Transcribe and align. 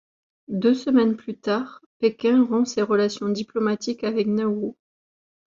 Deux 0.47 0.73
semaines 0.73 1.15
plus 1.15 1.37
tard, 1.37 1.79
Pékin 1.99 2.43
rompt 2.43 2.65
ses 2.67 2.81
relations 2.81 3.29
diplomatiques 3.29 4.03
avec 4.03 4.25
Nauru. 4.25 4.73